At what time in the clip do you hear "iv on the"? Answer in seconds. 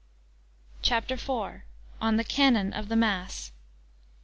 1.13-2.23